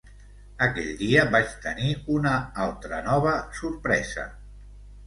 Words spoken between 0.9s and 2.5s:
dia vaig tenir una